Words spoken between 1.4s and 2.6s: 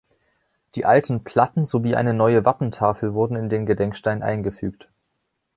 sowie eine neue